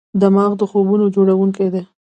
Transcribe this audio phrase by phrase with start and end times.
[0.21, 1.83] دماغ د خوبونو جوړونکی دی.